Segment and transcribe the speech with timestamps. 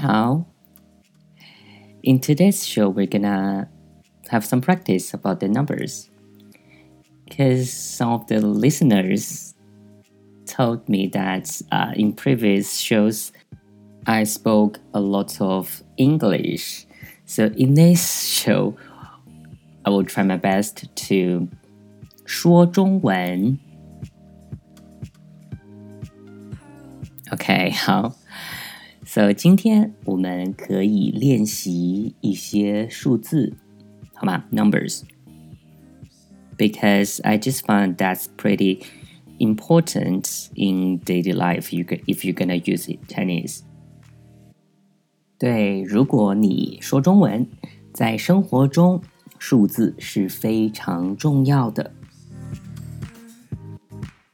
[0.00, 0.44] 好。
[2.02, 3.68] In today's show, we're gonna
[4.30, 6.08] have some practice about the numbers.
[7.24, 9.54] Because some of the listeners
[10.46, 13.32] told me that uh, in previous shows,
[14.06, 16.86] I spoke a lot of English.
[17.24, 18.76] So in this show,
[19.84, 21.48] I will try my best to
[22.24, 23.58] 说中文。
[27.32, 28.14] OK，好。
[29.10, 33.54] So 今天我们可以练习一些数字，
[34.14, 34.44] 好吗？
[34.50, 38.82] Numbers。Because I just found that's pretty
[39.38, 41.76] important in daily life.
[41.76, 43.60] You if you're gonna use it Chinese.
[45.38, 47.46] 对，如果你说中文，
[47.92, 49.02] 在生活中
[49.38, 51.92] 数字是非常重要的。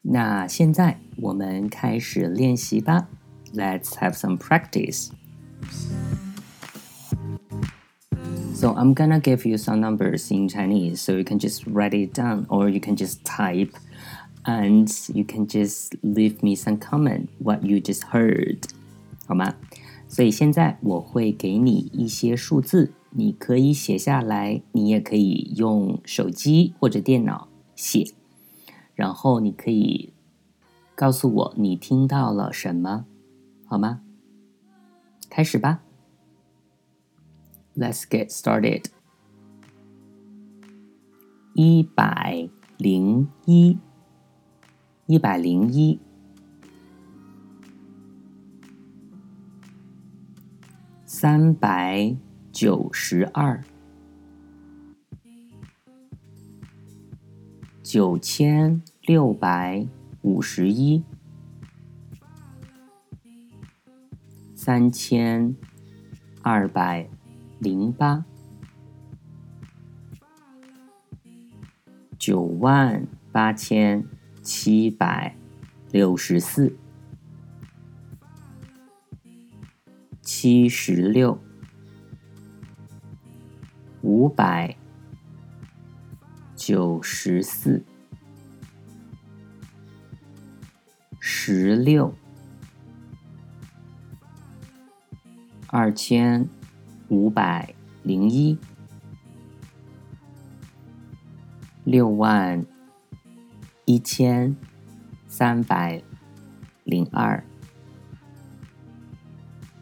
[0.00, 3.08] 那现在我们开始练习吧。
[3.54, 5.10] Let's have some practice.
[8.54, 12.14] So I'm gonna give you some numbers in Chinese, so you can just write it
[12.14, 13.72] down, or you can just type,
[14.44, 18.64] and you can just leave me some comment what you just heard.
[19.26, 19.54] 好吗？
[20.08, 28.12] 所以现在我会给你一些数字，你可以写下来，你也可以用手机或者电脑写，
[28.94, 30.12] 然后你可以
[30.94, 33.04] 告诉我你听到了什么，
[33.71, 34.01] 好吗？
[35.29, 35.81] 开始吧
[37.73, 38.87] ，Let's get started。
[41.53, 43.79] 一百零一，
[45.05, 46.01] 一百零一。
[51.05, 52.17] 三百
[52.51, 53.63] 九十二，
[57.81, 59.87] 九千六百
[60.23, 61.05] 五十一，
[64.63, 65.55] 三千
[66.43, 67.09] 二百
[67.57, 68.23] 零八，
[72.19, 74.05] 九万八千
[74.43, 75.35] 七百
[75.89, 76.77] 六十四。
[80.21, 81.39] 七十六，
[84.03, 84.77] 五百
[86.55, 87.83] 九十四，
[91.19, 92.13] 十六，
[95.73, 96.49] 二千
[97.07, 97.73] 五百
[98.03, 98.57] 零一，
[101.85, 102.65] 六万
[103.85, 104.53] 一千
[105.29, 106.03] 三百
[106.83, 107.41] 零二。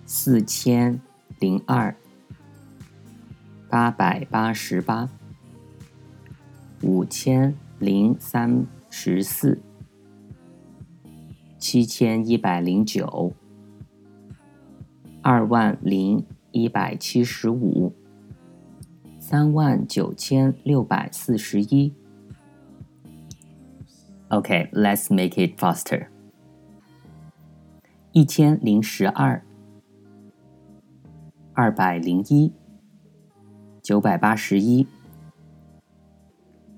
[0.05, 1.01] 四千
[1.39, 1.95] 零二，
[3.67, 5.09] 八百八十八，
[6.83, 9.59] 五千零三十四，
[11.57, 13.33] 七千一百零九，
[15.31, 17.93] 二万零一百七十五，
[19.19, 21.93] 三万九千六百四十一。
[24.29, 26.07] OK，let's make it faster.
[28.11, 29.45] 一千零十二。
[31.53, 32.51] 二百零一，
[33.83, 34.87] 九百八十一，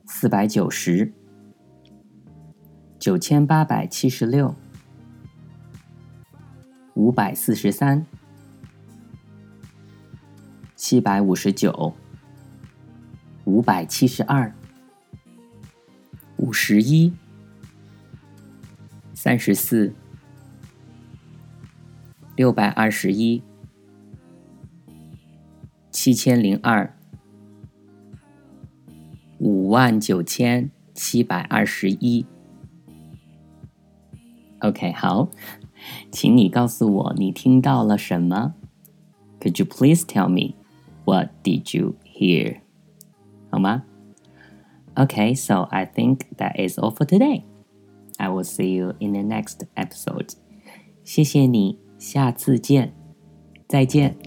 [0.06, 1.14] 四百九十，
[3.00, 4.54] 九千八百七十六，
[6.96, 8.06] 五百四十三，
[10.84, 11.94] 七百五十九，
[13.46, 14.52] 五百七十二，
[16.38, 17.14] 五十一，
[19.14, 19.94] 三十四，
[22.36, 23.44] 六百二十一。
[25.92, 26.98] 七千零二，
[29.38, 32.26] 五万九千七百二十一。
[34.62, 35.30] OK，好，
[36.12, 38.56] 请你告诉我你听到了什么
[39.40, 40.56] ？Could you please tell me
[41.05, 42.61] what did you hear？
[43.51, 43.85] 好吗？
[44.95, 47.45] Okay，so I think that is all for today.
[48.19, 50.33] I will see you in the next episode.
[51.05, 52.93] 谢谢你，下次见，
[53.69, 54.20] 再见。